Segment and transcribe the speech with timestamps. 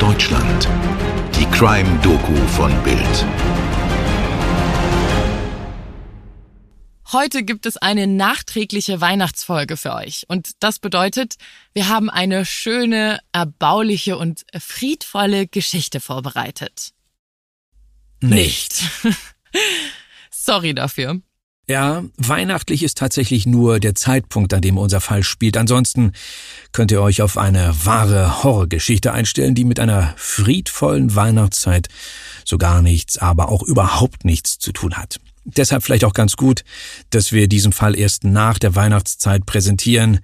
[0.00, 0.66] Deutschland.
[1.34, 3.26] Die Crime-Doku von Bild.
[7.12, 10.24] Heute gibt es eine nachträgliche Weihnachtsfolge für euch.
[10.28, 11.34] Und das bedeutet,
[11.74, 16.92] wir haben eine schöne, erbauliche und friedvolle Geschichte vorbereitet.
[18.22, 18.82] Nicht.
[20.30, 21.20] Sorry dafür.
[21.70, 25.56] Ja, weihnachtlich ist tatsächlich nur der Zeitpunkt, an dem unser Fall spielt.
[25.56, 26.10] Ansonsten
[26.72, 31.86] könnt ihr euch auf eine wahre Horrorgeschichte einstellen, die mit einer friedvollen Weihnachtszeit
[32.44, 35.20] so gar nichts, aber auch überhaupt nichts zu tun hat.
[35.44, 36.64] Deshalb vielleicht auch ganz gut,
[37.10, 40.18] dass wir diesen Fall erst nach der Weihnachtszeit präsentieren.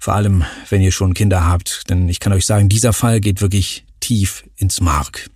[0.00, 1.88] Vor allem, wenn ihr schon Kinder habt.
[1.88, 5.30] Denn ich kann euch sagen, dieser Fall geht wirklich tief ins Mark.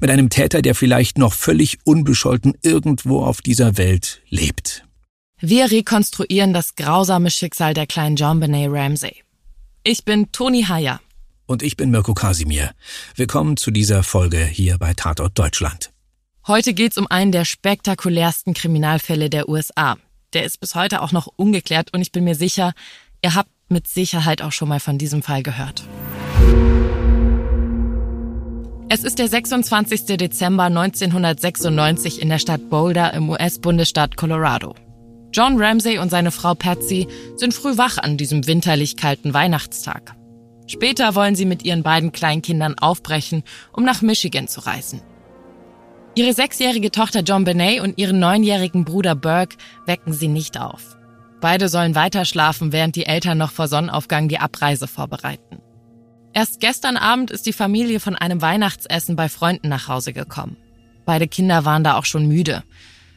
[0.00, 4.84] Mit einem Täter, der vielleicht noch völlig unbescholten irgendwo auf dieser Welt lebt.
[5.46, 9.24] Wir rekonstruieren das grausame Schicksal der kleinen John Benet Ramsey.
[9.82, 11.02] Ich bin Toni Heyer.
[11.44, 12.70] Und ich bin Mirko Kasimir.
[13.14, 15.90] Willkommen zu dieser Folge hier bei Tatort Deutschland.
[16.46, 19.98] Heute geht's um einen der spektakulärsten Kriminalfälle der USA.
[20.32, 22.72] Der ist bis heute auch noch ungeklärt und ich bin mir sicher,
[23.22, 25.84] ihr habt mit Sicherheit auch schon mal von diesem Fall gehört.
[28.88, 30.06] Es ist der 26.
[30.16, 34.74] Dezember 1996 in der Stadt Boulder im US-Bundesstaat Colorado.
[35.34, 40.14] John Ramsey und seine Frau Patsy sind früh wach an diesem winterlich kalten Weihnachtstag.
[40.68, 45.02] Später wollen sie mit ihren beiden Kleinkindern aufbrechen, um nach Michigan zu reisen.
[46.14, 50.96] Ihre sechsjährige Tochter John Benet und ihren neunjährigen Bruder Burke wecken sie nicht auf.
[51.40, 55.58] Beide sollen weiter schlafen, während die Eltern noch vor Sonnenaufgang die Abreise vorbereiten.
[56.32, 60.56] Erst gestern Abend ist die Familie von einem Weihnachtsessen bei Freunden nach Hause gekommen.
[61.04, 62.62] Beide Kinder waren da auch schon müde,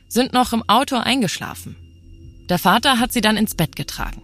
[0.08, 1.76] sind noch im Auto eingeschlafen.
[2.50, 4.22] Der Vater hat sie dann ins Bett getragen.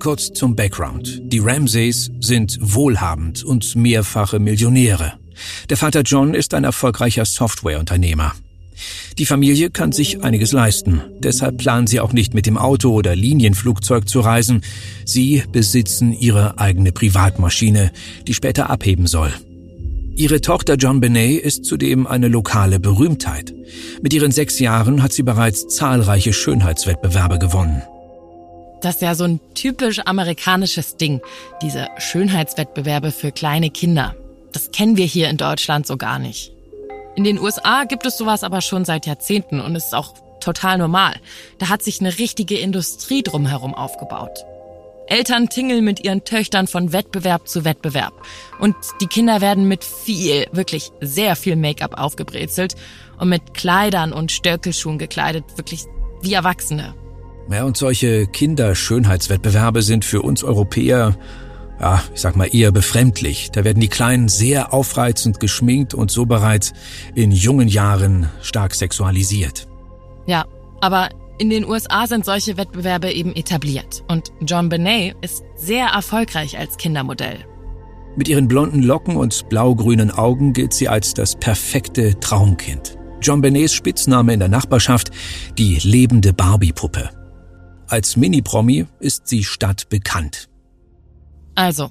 [0.00, 1.20] Kurz zum Background.
[1.24, 5.12] Die Ramsays sind wohlhabend und mehrfache Millionäre.
[5.68, 8.32] Der Vater John ist ein erfolgreicher Softwareunternehmer.
[9.18, 11.02] Die Familie kann sich einiges leisten.
[11.18, 14.62] Deshalb planen sie auch nicht mit dem Auto oder Linienflugzeug zu reisen.
[15.04, 17.92] Sie besitzen ihre eigene Privatmaschine,
[18.26, 19.32] die später abheben soll.
[20.16, 23.54] Ihre Tochter John Benet ist zudem eine lokale Berühmtheit.
[24.02, 27.82] Mit ihren sechs Jahren hat sie bereits zahlreiche Schönheitswettbewerbe gewonnen.
[28.82, 31.20] Das ist ja so ein typisch amerikanisches Ding,
[31.62, 34.14] diese Schönheitswettbewerbe für kleine Kinder.
[34.52, 36.52] Das kennen wir hier in Deutschland so gar nicht.
[37.14, 41.14] In den USA gibt es sowas aber schon seit Jahrzehnten und ist auch total normal.
[41.58, 44.44] Da hat sich eine richtige Industrie drumherum aufgebaut.
[45.10, 48.14] Eltern tingeln mit ihren Töchtern von Wettbewerb zu Wettbewerb.
[48.58, 52.76] Und die Kinder werden mit viel, wirklich sehr viel Make-up aufgebrezelt
[53.18, 55.84] und mit Kleidern und Stöckelschuhen gekleidet, wirklich
[56.22, 56.94] wie Erwachsene.
[57.50, 61.16] Ja, und solche Kinderschönheitswettbewerbe sind für uns Europäer
[61.80, 63.50] ja, ich sag mal eher befremdlich.
[63.52, 66.72] Da werden die Kleinen sehr aufreizend geschminkt und so bereits
[67.14, 69.66] in jungen Jahren stark sexualisiert.
[70.26, 70.44] Ja,
[70.80, 71.08] aber
[71.40, 76.76] in den USA sind solche Wettbewerbe eben etabliert und John Benet ist sehr erfolgreich als
[76.76, 77.38] Kindermodell.
[78.14, 82.98] Mit ihren blonden Locken und blaugrünen Augen gilt sie als das perfekte Traumkind.
[83.22, 85.12] John Benets Spitzname in der Nachbarschaft
[85.56, 87.08] die lebende Barbie-Puppe.
[87.88, 90.50] Als Mini-Promi ist sie stadtbekannt.
[91.54, 91.90] Also,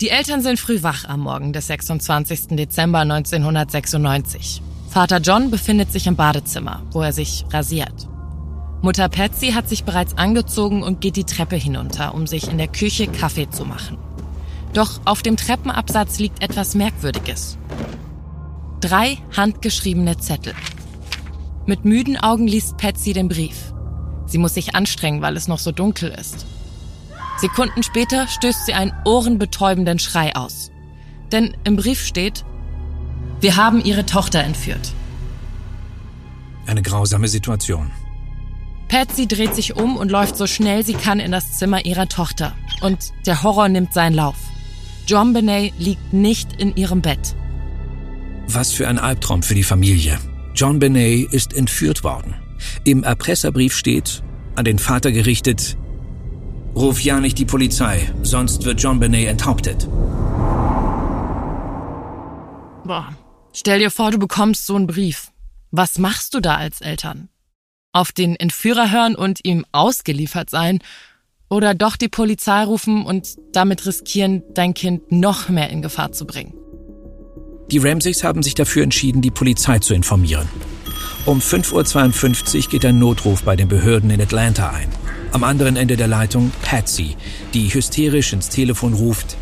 [0.00, 2.56] die Eltern sind früh wach am Morgen des 26.
[2.56, 4.60] Dezember 1996.
[4.88, 8.08] Vater John befindet sich im Badezimmer, wo er sich rasiert.
[8.82, 12.66] Mutter Patsy hat sich bereits angezogen und geht die Treppe hinunter, um sich in der
[12.66, 13.96] Küche Kaffee zu machen.
[14.72, 17.58] Doch auf dem Treppenabsatz liegt etwas Merkwürdiges.
[18.80, 20.54] Drei handgeschriebene Zettel.
[21.64, 23.72] Mit müden Augen liest Patsy den Brief.
[24.26, 26.44] Sie muss sich anstrengen, weil es noch so dunkel ist.
[27.38, 30.72] Sekunden später stößt sie einen ohrenbetäubenden Schrei aus.
[31.30, 32.44] Denn im Brief steht,
[33.40, 34.92] wir haben ihre Tochter entführt.
[36.66, 37.92] Eine grausame Situation.
[38.92, 42.54] Patsy dreht sich um und läuft so schnell sie kann in das Zimmer ihrer Tochter.
[42.82, 44.36] Und der Horror nimmt seinen Lauf.
[45.06, 47.34] John Benet liegt nicht in ihrem Bett.
[48.48, 50.18] Was für ein Albtraum für die Familie.
[50.54, 52.34] John Benet ist entführt worden.
[52.84, 54.22] Im Erpresserbrief steht,
[54.56, 55.78] an den Vater gerichtet,
[56.76, 59.88] Ruf ja nicht die Polizei, sonst wird John Benet enthauptet.
[62.84, 63.08] Boah,
[63.54, 65.32] stell dir vor, du bekommst so einen Brief.
[65.70, 67.30] Was machst du da als Eltern?
[67.94, 70.78] Auf den Entführer hören und ihm ausgeliefert sein
[71.50, 76.26] oder doch die Polizei rufen und damit riskieren, dein Kind noch mehr in Gefahr zu
[76.26, 76.54] bringen?
[77.70, 80.48] Die Ramsays haben sich dafür entschieden, die Polizei zu informieren.
[81.26, 84.88] Um 5.52 Uhr geht ein Notruf bei den Behörden in Atlanta ein.
[85.32, 87.16] Am anderen Ende der Leitung Patsy,
[87.52, 89.36] die hysterisch ins Telefon ruft.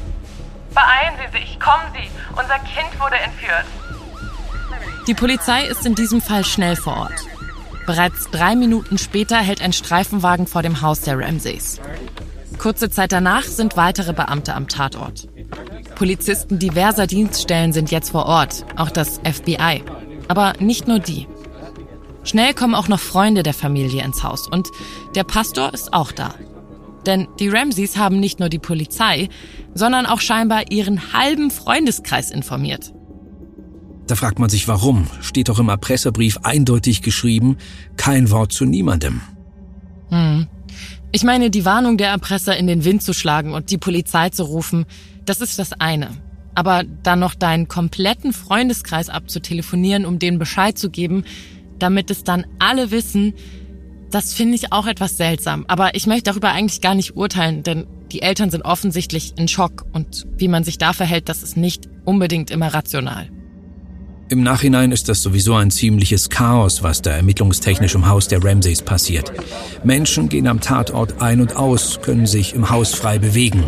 [0.74, 3.64] Beeilen Sie sich, kommen Sie, unser Kind wurde entführt.
[5.06, 7.26] Die Polizei ist in diesem Fall schnell vor Ort.
[7.90, 11.80] Bereits drei Minuten später hält ein Streifenwagen vor dem Haus der Ramsays.
[12.56, 15.26] Kurze Zeit danach sind weitere Beamte am Tatort.
[15.96, 19.82] Polizisten diverser Dienststellen sind jetzt vor Ort, auch das FBI.
[20.28, 21.26] Aber nicht nur die.
[22.22, 24.68] Schnell kommen auch noch Freunde der Familie ins Haus und
[25.16, 26.36] der Pastor ist auch da.
[27.06, 29.28] Denn die Ramseys haben nicht nur die Polizei,
[29.74, 32.92] sondern auch scheinbar ihren halben Freundeskreis informiert.
[34.10, 35.06] Da fragt man sich warum.
[35.20, 37.58] Steht doch im Erpresserbrief eindeutig geschrieben,
[37.96, 39.20] kein Wort zu niemandem.
[40.08, 40.48] Hm.
[41.12, 44.42] Ich meine, die Warnung der Erpresser in den Wind zu schlagen und die Polizei zu
[44.42, 44.84] rufen,
[45.26, 46.10] das ist das eine.
[46.56, 51.22] Aber dann noch deinen kompletten Freundeskreis abzutelefonieren, um denen Bescheid zu geben,
[51.78, 53.34] damit es dann alle wissen,
[54.10, 55.64] das finde ich auch etwas seltsam.
[55.68, 59.86] Aber ich möchte darüber eigentlich gar nicht urteilen, denn die Eltern sind offensichtlich in Schock
[59.92, 63.30] und wie man sich da verhält, das ist nicht unbedingt immer rational.
[64.30, 68.80] Im Nachhinein ist das sowieso ein ziemliches Chaos, was da ermittlungstechnisch im Haus der Ramsays
[68.80, 69.32] passiert.
[69.82, 73.64] Menschen gehen am Tatort ein und aus, können sich im Haus frei bewegen,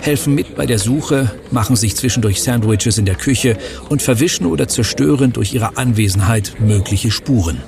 [0.00, 3.58] helfen mit bei der Suche, machen sich zwischendurch Sandwiches in der Küche
[3.90, 7.60] und verwischen oder zerstören durch ihre Anwesenheit mögliche Spuren.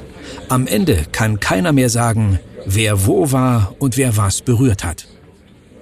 [0.49, 5.06] Am Ende kann keiner mehr sagen, wer wo war und wer was berührt hat.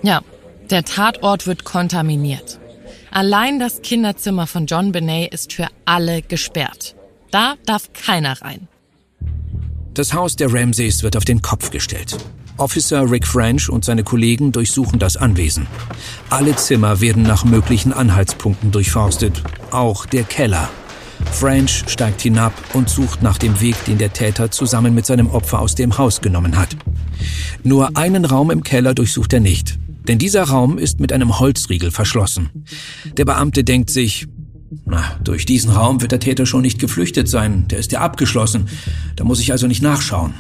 [0.03, 0.21] Ja,
[0.69, 2.59] der Tatort wird kontaminiert.
[3.11, 6.95] Allein das Kinderzimmer von John Benet ist für alle gesperrt.
[7.31, 8.69] Da darf keiner rein.
[9.95, 12.17] Das Haus der Ramsays wird auf den Kopf gestellt.
[12.59, 15.67] Officer Rick French und seine Kollegen durchsuchen das Anwesen.
[16.31, 20.69] Alle Zimmer werden nach möglichen Anhaltspunkten durchforstet, auch der Keller.
[21.33, 25.61] French steigt hinab und sucht nach dem Weg, den der Täter zusammen mit seinem Opfer
[25.61, 26.77] aus dem Haus genommen hat.
[27.63, 29.79] Nur einen Raum im Keller durchsucht er nicht.
[30.09, 32.65] Denn dieser Raum ist mit einem Holzriegel verschlossen.
[33.17, 34.27] Der Beamte denkt sich,
[34.85, 37.67] na, durch diesen Raum wird der Täter schon nicht geflüchtet sein.
[37.69, 38.69] Der ist ja abgeschlossen.
[39.17, 40.35] Da muss ich also nicht nachschauen.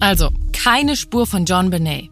[0.00, 2.10] Also, keine Spur von John Benet.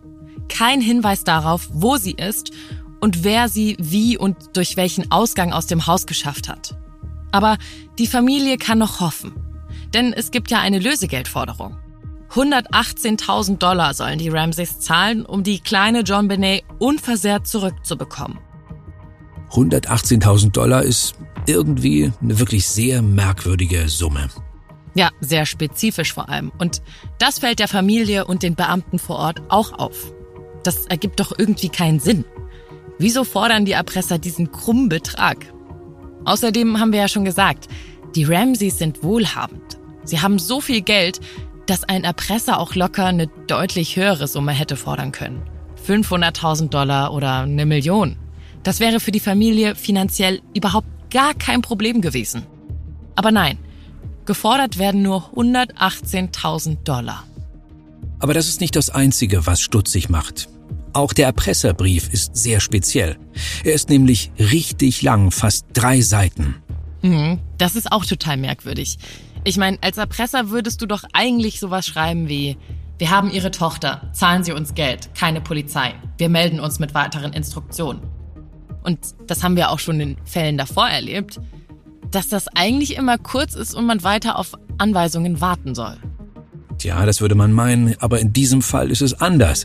[0.48, 2.52] Kein Hinweis darauf, wo sie ist
[3.00, 6.76] und wer sie wie und durch welchen Ausgang aus dem Haus geschafft hat.
[7.32, 7.58] Aber
[7.98, 9.32] die Familie kann noch hoffen.
[9.94, 11.76] Denn es gibt ja eine Lösegeldforderung.
[12.34, 18.38] 118.000 Dollar sollen die Ramsays zahlen, um die kleine John Benet unversehrt zurückzubekommen.
[19.50, 21.14] 118.000 Dollar ist
[21.46, 24.31] irgendwie eine wirklich sehr merkwürdige Summe.
[24.94, 26.50] Ja, sehr spezifisch vor allem.
[26.58, 26.81] Und
[27.19, 30.14] das fällt der Familie und den Beamten vor Ort auch auf.
[30.62, 32.25] Das ergibt doch irgendwie keinen Sinn.
[32.99, 35.52] Wieso fordern die Erpresser diesen krummen Betrag?
[36.25, 37.69] Außerdem haben wir ja schon gesagt,
[38.14, 39.78] die Ramsays sind wohlhabend.
[40.05, 41.20] Sie haben so viel Geld,
[41.67, 45.43] dass ein Erpresser auch locker eine deutlich höhere Summe hätte fordern können.
[45.87, 48.17] 500.000 Dollar oder eine Million.
[48.62, 52.47] Das wäre für die Familie finanziell überhaupt gar kein Problem gewesen.
[53.17, 53.59] Aber nein,
[54.25, 57.25] gefordert werden nur 118.000 Dollar.
[58.20, 60.49] Aber das ist nicht das Einzige, was stutzig macht.
[60.93, 63.17] Auch der Erpresserbrief ist sehr speziell.
[63.64, 66.56] Er ist nämlich richtig lang, fast drei Seiten.
[67.03, 68.99] Mhm, das ist auch total merkwürdig.
[69.44, 72.56] Ich meine, als Erpresser würdest du doch eigentlich sowas schreiben wie,
[72.98, 75.94] wir haben Ihre Tochter, zahlen Sie uns Geld, keine Polizei.
[76.16, 78.02] Wir melden uns mit weiteren Instruktionen.
[78.84, 81.40] Und das haben wir auch schon in Fällen davor erlebt,
[82.12, 85.96] dass das eigentlich immer kurz ist und man weiter auf Anweisungen warten soll.
[86.78, 89.64] Tja, das würde man meinen, aber in diesem Fall ist es anders.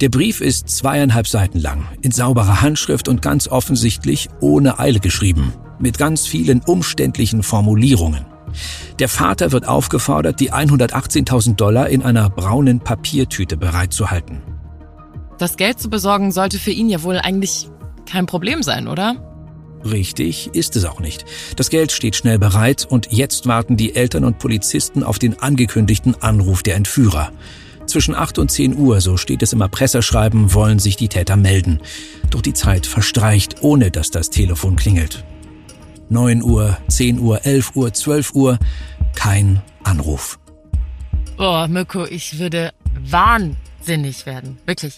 [0.00, 5.52] Der Brief ist zweieinhalb Seiten lang, in sauberer Handschrift und ganz offensichtlich ohne Eile geschrieben,
[5.78, 8.29] mit ganz vielen umständlichen Formulierungen.
[8.98, 14.42] Der Vater wird aufgefordert, die 118.000 Dollar in einer braunen Papiertüte bereitzuhalten.
[15.38, 17.70] Das Geld zu besorgen sollte für ihn ja wohl eigentlich
[18.10, 19.16] kein Problem sein, oder?
[19.84, 21.24] Richtig ist es auch nicht.
[21.56, 26.14] Das Geld steht schnell bereit und jetzt warten die Eltern und Polizisten auf den angekündigten
[26.20, 27.32] Anruf der Entführer.
[27.86, 31.80] Zwischen 8 und 10 Uhr, so steht es im Erpresserschreiben, wollen sich die Täter melden.
[32.30, 35.24] Doch die Zeit verstreicht, ohne dass das Telefon klingelt.
[36.10, 38.58] 9 Uhr, 10 Uhr, 11 Uhr, 12 Uhr,
[39.14, 40.38] kein Anruf.
[41.36, 42.72] Boah, Mirko, ich würde
[43.08, 44.58] wahnsinnig werden.
[44.66, 44.96] Wirklich.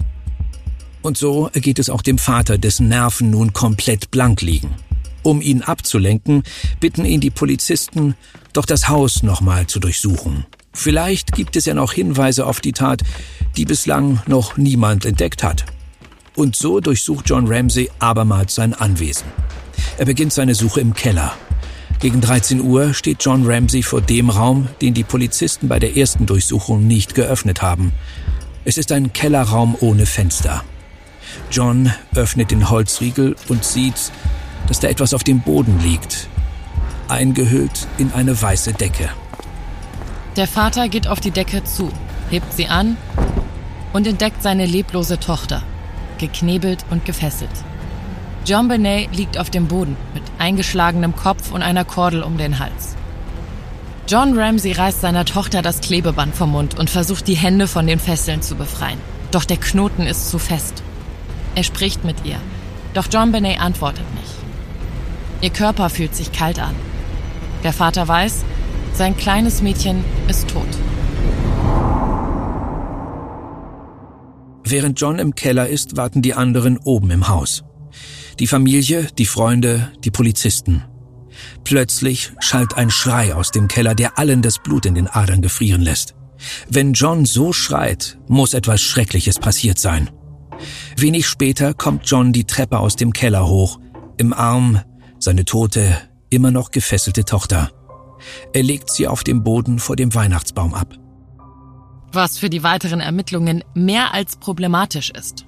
[1.02, 4.74] Und so geht es auch dem Vater, dessen Nerven nun komplett blank liegen.
[5.22, 6.42] Um ihn abzulenken,
[6.80, 8.14] bitten ihn die Polizisten,
[8.52, 10.46] doch das Haus nochmal zu durchsuchen.
[10.72, 13.02] Vielleicht gibt es ja noch Hinweise auf die Tat,
[13.56, 15.64] die bislang noch niemand entdeckt hat.
[16.34, 19.26] Und so durchsucht John Ramsey abermals sein Anwesen.
[20.02, 21.32] Er beginnt seine Suche im Keller.
[22.00, 26.26] Gegen 13 Uhr steht John Ramsey vor dem Raum, den die Polizisten bei der ersten
[26.26, 27.92] Durchsuchung nicht geöffnet haben.
[28.64, 30.64] Es ist ein Kellerraum ohne Fenster.
[31.52, 34.10] John öffnet den Holzriegel und sieht,
[34.66, 36.26] dass da etwas auf dem Boden liegt,
[37.06, 39.08] eingehüllt in eine weiße Decke.
[40.34, 41.92] Der Vater geht auf die Decke zu,
[42.28, 42.96] hebt sie an
[43.92, 45.62] und entdeckt seine leblose Tochter,
[46.18, 47.52] geknebelt und gefesselt.
[48.44, 52.96] John Benet liegt auf dem Boden mit eingeschlagenem Kopf und einer Kordel um den Hals.
[54.08, 58.00] John Ramsey reißt seiner Tochter das Klebeband vom Mund und versucht die Hände von den
[58.00, 58.98] Fesseln zu befreien.
[59.30, 60.82] Doch der Knoten ist zu fest.
[61.54, 62.38] Er spricht mit ihr,
[62.94, 64.32] doch John Benet antwortet nicht.
[65.40, 66.74] Ihr Körper fühlt sich kalt an.
[67.62, 68.44] Der Vater weiß,
[68.92, 70.66] sein kleines Mädchen ist tot.
[74.64, 77.62] Während John im Keller ist, warten die anderen oben im Haus.
[78.42, 80.82] Die Familie, die Freunde, die Polizisten.
[81.62, 85.80] Plötzlich schallt ein Schrei aus dem Keller, der allen das Blut in den Adern gefrieren
[85.80, 86.16] lässt.
[86.68, 90.10] Wenn John so schreit, muss etwas Schreckliches passiert sein.
[90.96, 93.78] Wenig später kommt John die Treppe aus dem Keller hoch,
[94.16, 94.80] im Arm
[95.20, 95.96] seine tote,
[96.28, 97.70] immer noch gefesselte Tochter.
[98.52, 100.98] Er legt sie auf dem Boden vor dem Weihnachtsbaum ab.
[102.10, 105.46] Was für die weiteren Ermittlungen mehr als problematisch ist.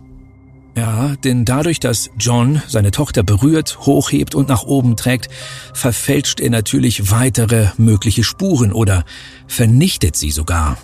[0.76, 5.28] Ja, denn dadurch, dass John seine Tochter berührt, hochhebt und nach oben trägt,
[5.72, 9.04] verfälscht er natürlich weitere mögliche Spuren oder
[9.46, 10.76] vernichtet sie sogar.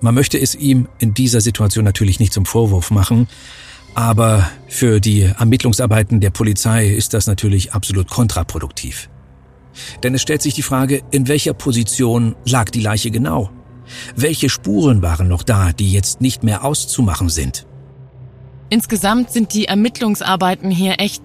[0.00, 3.28] Man möchte es ihm in dieser Situation natürlich nicht zum Vorwurf machen,
[3.94, 9.10] aber für die Ermittlungsarbeiten der Polizei ist das natürlich absolut kontraproduktiv.
[10.02, 13.50] Denn es stellt sich die Frage, in welcher Position lag die Leiche genau?
[14.16, 17.66] Welche Spuren waren noch da, die jetzt nicht mehr auszumachen sind?
[18.70, 21.22] Insgesamt sind die Ermittlungsarbeiten hier echt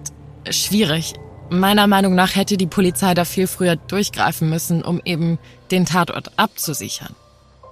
[0.50, 1.14] schwierig.
[1.48, 5.38] Meiner Meinung nach hätte die Polizei da viel früher durchgreifen müssen, um eben
[5.70, 7.14] den Tatort abzusichern.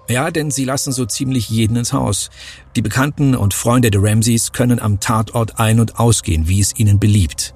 [0.08, 2.30] Ja, denn sie lassen so ziemlich jeden ins Haus.
[2.76, 7.00] Die Bekannten und Freunde der Ramseys können am Tatort ein- und ausgehen, wie es ihnen
[7.00, 7.54] beliebt.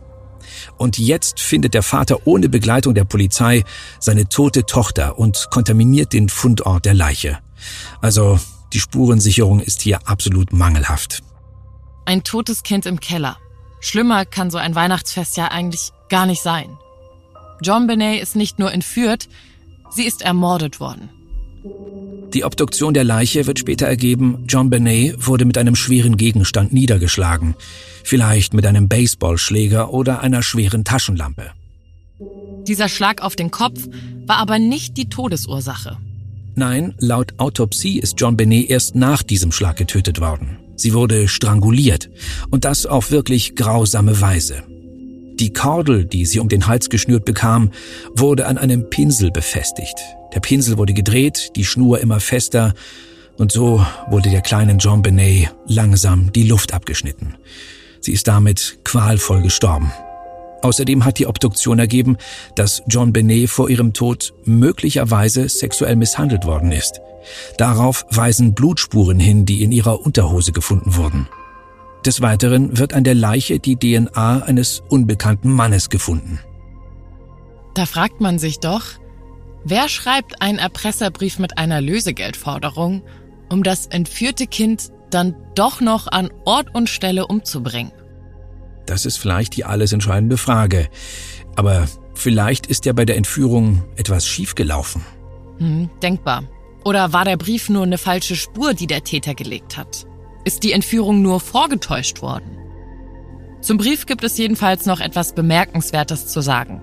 [0.76, 3.64] Und jetzt findet der Vater ohne Begleitung der Polizei
[4.00, 7.38] seine tote Tochter und kontaminiert den Fundort der Leiche.
[8.00, 8.40] Also
[8.72, 11.22] die Spurensicherung ist hier absolut mangelhaft.
[12.08, 13.36] Ein totes Kind im Keller.
[13.80, 16.78] Schlimmer kann so ein Weihnachtsfest ja eigentlich gar nicht sein.
[17.60, 19.28] John Benet ist nicht nur entführt,
[19.90, 21.10] sie ist ermordet worden.
[22.32, 27.56] Die Obduktion der Leiche wird später ergeben, John Benet wurde mit einem schweren Gegenstand niedergeschlagen,
[28.04, 31.50] vielleicht mit einem Baseballschläger oder einer schweren Taschenlampe.
[32.66, 33.86] Dieser Schlag auf den Kopf
[34.24, 35.98] war aber nicht die Todesursache.
[36.54, 40.58] Nein, laut Autopsie ist John Benet erst nach diesem Schlag getötet worden.
[40.78, 42.08] Sie wurde stranguliert
[42.50, 44.62] und das auf wirklich grausame Weise.
[45.35, 47.70] Die Kordel, die sie um den Hals geschnürt bekam,
[48.14, 49.97] wurde an einem Pinsel befestigt.
[50.35, 52.75] Der Pinsel wurde gedreht, die Schnur immer fester
[53.37, 57.35] und so wurde der kleinen John Benet langsam die Luft abgeschnitten.
[58.00, 59.92] Sie ist damit qualvoll gestorben.
[60.62, 62.16] Außerdem hat die Obduktion ergeben,
[62.54, 67.00] dass John Benet vor ihrem Tod möglicherweise sexuell misshandelt worden ist.
[67.56, 71.28] Darauf weisen Blutspuren hin, die in ihrer Unterhose gefunden wurden.
[72.04, 76.40] Des Weiteren wird an der Leiche die DNA eines unbekannten Mannes gefunden.
[77.74, 78.84] Da fragt man sich doch,
[79.64, 83.02] wer schreibt einen Erpresserbrief mit einer Lösegeldforderung,
[83.50, 87.92] um das entführte Kind dann doch noch an Ort und Stelle umzubringen?
[88.88, 90.88] Das ist vielleicht die alles entscheidende Frage.
[91.57, 95.04] Aber vielleicht ist ja bei der Entführung etwas schiefgelaufen.
[95.59, 96.45] Hm, denkbar.
[96.85, 100.07] Oder war der Brief nur eine falsche Spur, die der Täter gelegt hat?
[100.45, 102.57] Ist die Entführung nur vorgetäuscht worden?
[103.61, 106.80] Zum Brief gibt es jedenfalls noch etwas Bemerkenswertes zu sagen.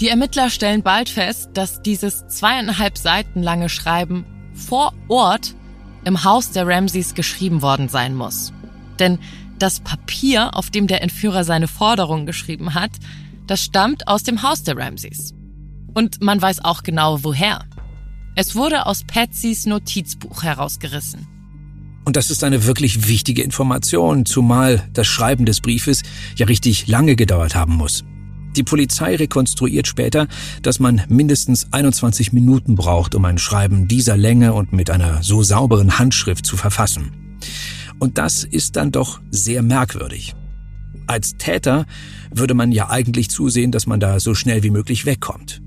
[0.00, 5.54] Die Ermittler stellen bald fest, dass dieses zweieinhalb Seiten lange Schreiben vor Ort
[6.04, 8.54] im Haus der Ramseys geschrieben worden sein muss.
[8.98, 9.18] Denn
[9.58, 12.92] das Papier, auf dem der Entführer seine Forderung geschrieben hat,
[13.46, 15.34] das stammt aus dem Haus der Ramseys.
[15.94, 17.64] Und man weiß auch genau woher.
[18.36, 21.26] Es wurde aus Patsys Notizbuch herausgerissen.
[22.04, 26.02] Und das ist eine wirklich wichtige Information, zumal das Schreiben des Briefes
[26.36, 28.04] ja richtig lange gedauert haben muss.
[28.56, 30.28] Die Polizei rekonstruiert später,
[30.62, 35.42] dass man mindestens 21 Minuten braucht, um ein Schreiben dieser Länge und mit einer so
[35.42, 37.12] sauberen Handschrift zu verfassen.
[37.98, 40.34] Und das ist dann doch sehr merkwürdig.
[41.06, 41.86] Als Täter
[42.30, 45.60] würde man ja eigentlich zusehen, dass man da so schnell wie möglich wegkommt.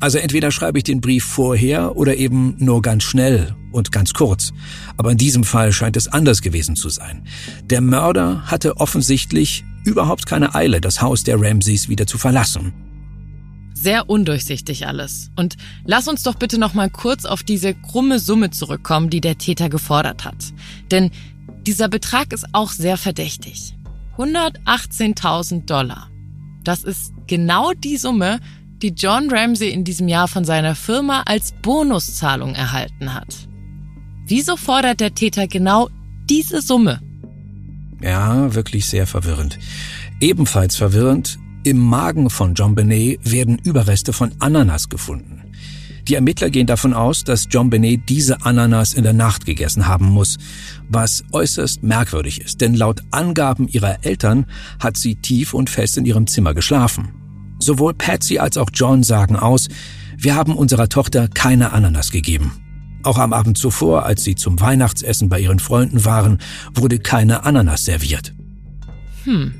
[0.00, 4.52] Also entweder schreibe ich den Brief vorher oder eben nur ganz schnell und ganz kurz.
[4.96, 7.26] Aber in diesem Fall scheint es anders gewesen zu sein.
[7.64, 12.72] Der Mörder hatte offensichtlich überhaupt keine Eile, das Haus der Ramseys wieder zu verlassen.
[13.72, 15.30] Sehr undurchsichtig alles.
[15.36, 19.36] Und lass uns doch bitte noch mal kurz auf diese krumme Summe zurückkommen, die der
[19.36, 20.52] Täter gefordert hat.
[20.90, 21.10] Denn
[21.66, 23.74] Dieser Betrag ist auch sehr verdächtig.
[24.18, 26.10] 118.000 Dollar.
[26.62, 28.38] Das ist genau die Summe,
[28.82, 33.48] die John Ramsey in diesem Jahr von seiner Firma als Bonuszahlung erhalten hat.
[34.26, 35.88] Wieso fordert der Täter genau
[36.28, 37.00] diese Summe?
[38.02, 39.58] Ja, wirklich sehr verwirrend.
[40.20, 45.43] Ebenfalls verwirrend, im Magen von John Benet werden Überreste von Ananas gefunden.
[46.08, 50.06] Die Ermittler gehen davon aus, dass John Benet diese Ananas in der Nacht gegessen haben
[50.06, 50.36] muss,
[50.88, 54.46] was äußerst merkwürdig ist, denn laut Angaben ihrer Eltern
[54.78, 57.14] hat sie tief und fest in ihrem Zimmer geschlafen.
[57.58, 59.68] Sowohl Patsy als auch John sagen aus,
[60.18, 62.52] wir haben unserer Tochter keine Ananas gegeben.
[63.02, 66.38] Auch am Abend zuvor, als sie zum Weihnachtsessen bei ihren Freunden waren,
[66.74, 68.34] wurde keine Ananas serviert.
[69.24, 69.54] Hm.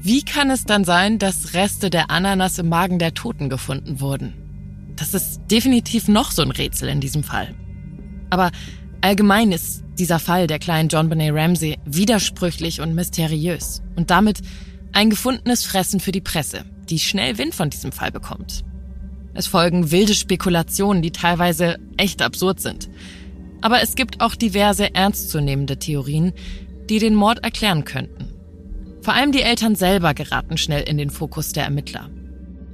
[0.00, 4.32] Wie kann es dann sein, dass Reste der Ananas im Magen der Toten gefunden wurden?
[4.98, 7.54] Das ist definitiv noch so ein Rätsel in diesem Fall.
[8.30, 8.50] Aber
[9.00, 14.40] allgemein ist dieser Fall der kleinen John Benet Ramsey widersprüchlich und mysteriös und damit
[14.92, 18.64] ein gefundenes Fressen für die Presse, die schnell Wind von diesem Fall bekommt.
[19.34, 22.88] Es folgen wilde Spekulationen, die teilweise echt absurd sind.
[23.60, 26.32] Aber es gibt auch diverse ernstzunehmende Theorien,
[26.90, 28.32] die den Mord erklären könnten.
[29.02, 32.10] Vor allem die Eltern selber geraten schnell in den Fokus der Ermittler.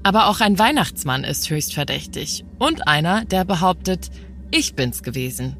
[0.04, 2.44] Aber auch ein Weihnachtsmann ist höchst verdächtig.
[2.58, 4.10] Und einer, der behauptet,
[4.50, 5.56] ich bin's gewesen.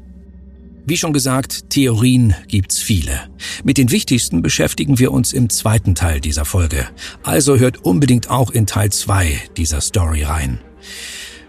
[0.85, 3.19] Wie schon gesagt, Theorien gibt's viele.
[3.63, 6.87] Mit den wichtigsten beschäftigen wir uns im zweiten Teil dieser Folge.
[7.23, 10.59] Also hört unbedingt auch in Teil 2 dieser Story rein.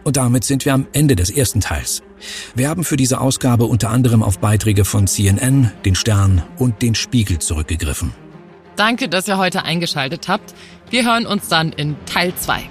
[0.03, 2.03] Und damit sind wir am Ende des ersten Teils.
[2.55, 6.95] Wir haben für diese Ausgabe unter anderem auf Beiträge von CNN, den Stern und den
[6.95, 8.13] Spiegel zurückgegriffen.
[8.77, 10.55] Danke, dass ihr heute eingeschaltet habt.
[10.89, 12.71] Wir hören uns dann in Teil 2.